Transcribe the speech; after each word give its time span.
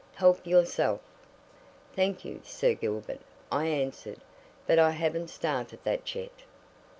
"Help 0.15 0.43
yourself." 0.47 0.99
"Thank 1.95 2.25
you, 2.25 2.41
Sir 2.43 2.73
Gilbert," 2.73 3.19
I 3.51 3.67
answered, 3.67 4.17
"but 4.65 4.79
I 4.79 4.89
haven't 4.89 5.27
started 5.27 5.77
that 5.83 6.15
yet." 6.15 6.31